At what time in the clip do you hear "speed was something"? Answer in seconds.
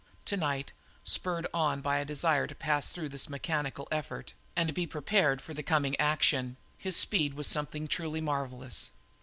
6.97-7.87